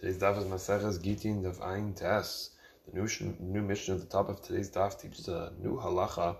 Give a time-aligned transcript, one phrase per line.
[0.00, 2.50] Today's daf is Maseches Gittin of Ein Tes.
[2.86, 6.36] The new, new Mishnah at the top of today's daf teaches a new halacha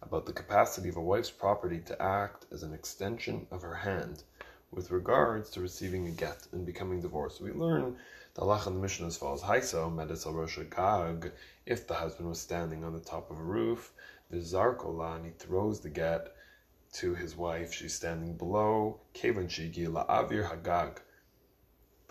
[0.00, 4.22] about the capacity of a wife's property to act as an extension of her hand
[4.70, 7.42] with regards to receiving a get and becoming divorced.
[7.42, 7.98] We learn
[8.32, 11.30] the halacha in the Mishnah as follows: Haiso medis al rosh gag.
[11.66, 13.92] If the husband was standing on the top of a roof,
[14.30, 16.34] the zarkola and he throws the get
[16.94, 17.74] to his wife.
[17.74, 18.98] She's standing below.
[19.12, 21.00] Kevan shigi la avir hagag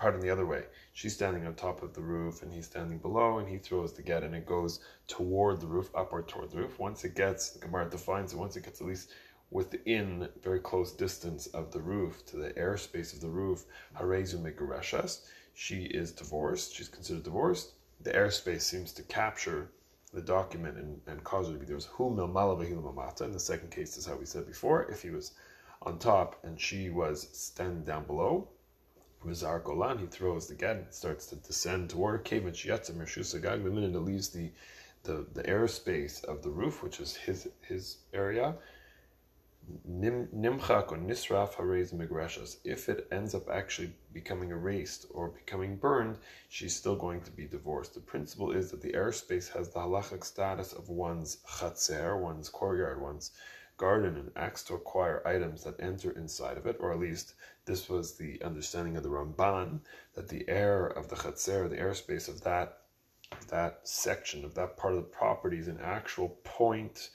[0.01, 0.63] pardon the other way.
[0.93, 4.01] She's standing on top of the roof and he's standing below and he throws the
[4.01, 6.79] get and it goes toward the roof, upward toward the roof.
[6.79, 9.11] Once it gets, the Gemara defines it, once it gets at least
[9.51, 15.19] within very close distance of the roof to the airspace of the roof, Harezu Megareshas,
[15.53, 17.73] she is divorced, she's considered divorced.
[18.01, 19.69] The airspace seems to capture
[20.11, 21.91] the document and, and cause her to be divorced.
[21.91, 25.33] Humil Malavahil In the second case is how we said before, if he was
[25.83, 28.47] on top and she was standing down below,
[29.25, 33.63] Rizar Golan, he throws the and starts to descend toward cave and Shiatzim Rishusagag.
[33.63, 34.51] The minute it leaves the,
[35.03, 38.55] the, the airspace of the roof, which is his his area,
[39.87, 42.57] Nimchak or Nisraf Harez Migreshas.
[42.63, 46.17] If it ends up actually becoming erased or becoming burned,
[46.49, 47.93] she's still going to be divorced.
[47.93, 52.99] The principle is that the airspace has the halachic status of one's chatzer, one's courtyard,
[52.99, 53.31] one's
[53.81, 57.33] garden and acts to acquire items that enter inside of it, or at least
[57.65, 59.79] this was the understanding of the Ramban,
[60.13, 62.77] that the air of the Chatzer, the airspace of that
[63.47, 67.09] that section of that part of the property is an actual point,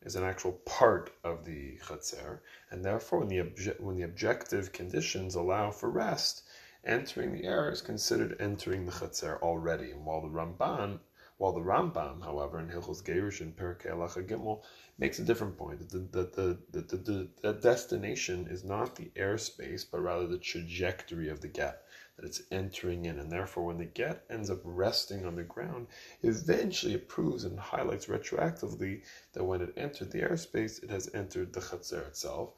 [0.00, 2.38] is an actual part of the Chatzer,
[2.70, 6.44] and therefore when the, obje- when the objective conditions allow for rest,
[6.84, 9.90] entering the air is considered entering the Chatzer already.
[9.90, 11.00] And while the Ramban
[11.38, 14.62] while the Rambam, however, in Hilchos Gerush and Perkei Halacha Gimel,
[14.98, 19.84] makes a different point that the, the, the, the, the destination is not the airspace,
[19.90, 21.82] but rather the trajectory of the get
[22.16, 25.86] that it's entering in, and therefore when the get ends up resting on the ground,
[26.22, 29.02] eventually it proves and highlights retroactively
[29.34, 32.54] that when it entered the airspace, it has entered the chatzer itself.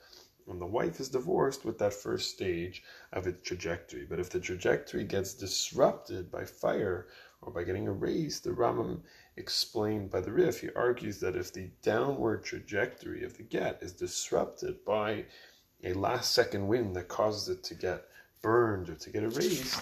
[0.47, 4.07] And the wife is divorced with that first stage of its trajectory.
[4.09, 7.09] But if the trajectory gets disrupted by fire
[7.41, 9.01] or by getting erased, the Rambam
[9.37, 13.93] explained by the Rif, he argues that if the downward trajectory of the get is
[13.93, 15.25] disrupted by
[15.85, 18.09] a last second wind that causes it to get
[18.43, 19.81] burned or to get erased,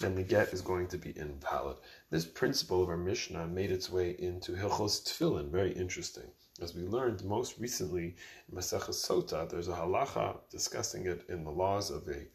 [0.00, 1.76] then the get is going to be invalid.
[2.10, 6.30] This principle of our Mishnah made its way into Hilchos Tefillin, very interesting.
[6.60, 8.16] As we learned most recently
[8.48, 12.26] in Maseches Sota, there's a halacha discussing it in the laws of a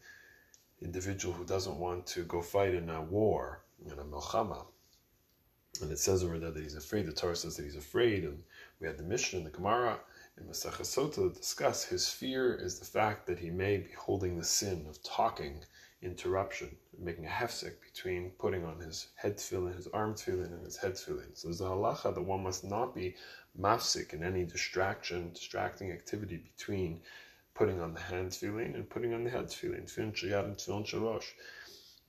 [0.82, 4.66] individual who doesn't want to go fight in a war in a milchama.
[5.80, 7.06] And it says over there that he's afraid.
[7.06, 8.42] The Torah says that he's afraid, and
[8.80, 10.00] we had the Mishnah in the Gemara
[10.40, 14.44] in Masechah Sota discuss his fear is the fact that he may be holding the
[14.44, 15.64] sin of talking
[16.02, 20.78] interruption, making a hefsek between putting on his head tefillin, his arm tefillin, and his
[20.78, 21.36] head tefillin.
[21.36, 23.16] So there's a halacha that one must not be
[23.58, 27.02] mafsik in any distraction, distracting activity between
[27.54, 30.86] putting on the hand tefillin and putting on the head tefillin, tefillin shayad and tefillin
[30.86, 31.32] shalosh.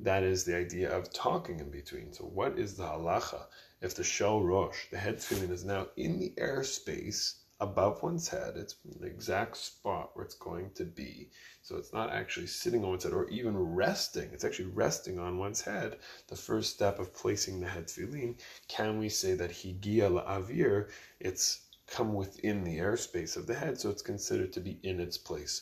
[0.03, 2.12] That is the idea of talking in between.
[2.12, 3.45] So, what is the halacha
[3.81, 8.57] if the shel rosh, the head tefillin, is now in the airspace above one's head?
[8.57, 11.29] It's the exact spot where it's going to be.
[11.61, 14.31] So, it's not actually sitting on one's head or even resting.
[14.34, 16.00] It's actually resting on one's head.
[16.29, 18.40] The first step of placing the head tefillin.
[18.67, 20.90] Can we say that higia la'avir?
[21.19, 25.19] It's come within the airspace of the head, so it's considered to be in its
[25.19, 25.61] place.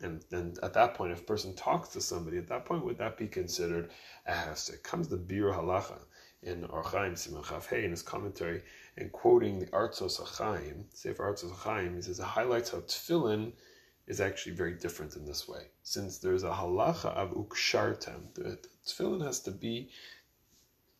[0.00, 2.98] And then at that point, if a person talks to somebody, at that point, would
[2.98, 3.90] that be considered
[4.26, 4.82] a hefsek?
[4.82, 5.98] Comes the Biur Halacha
[6.42, 8.62] in Archaim Siman Chafhei in his commentary
[8.98, 13.52] and quoting the Artzos HaChaim, Sefer Artzos HaChaim, he says it highlights how tefillin
[14.06, 15.62] is actually very different in this way.
[15.82, 19.90] Since there's a halacha of ukshartem, the tefillin has to be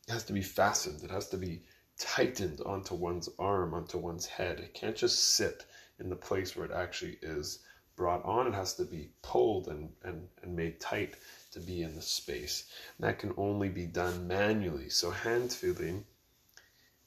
[0.09, 1.03] has to be fastened.
[1.03, 1.63] It has to be
[1.99, 4.61] tightened onto one's arm, onto one's head.
[4.61, 5.67] It can't just sit
[5.99, 7.61] in the place where it actually is
[7.97, 11.17] brought on, it has to be pulled and, and, and made tight
[11.53, 12.71] to be in the space.
[12.99, 14.91] And that can only be done manually.
[14.91, 16.05] So hand tefillin,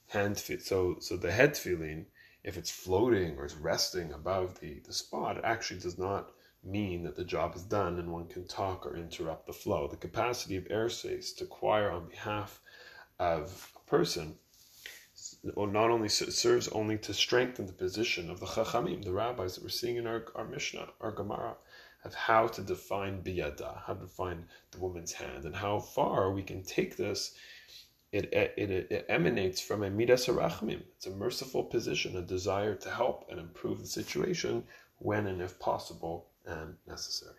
[0.07, 2.06] hand so so the head tefillin,
[2.44, 6.31] if it's floating or it's resting above the, the spot, it actually does not
[6.63, 9.88] mean that the job is done and one can talk or interrupt the flow.
[9.88, 12.59] The capacity of airspace to acquire on behalf
[13.19, 14.36] of a person
[15.44, 19.69] not only serves only to strengthen the position of the Chachamim, the rabbis that we're
[19.69, 21.56] seeing in our, our Mishnah, our Gemara,
[22.03, 26.44] of how to define biyada, how to define the woman's hand, and how far we
[26.44, 27.36] can take this.
[28.12, 30.81] It, it, it, it emanates from a midas harachmim.
[30.95, 34.63] It's a merciful position, a desire to help and improve the situation
[34.97, 37.38] when and if possible and necessary.